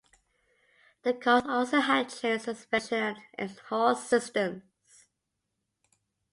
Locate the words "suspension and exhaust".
2.45-4.09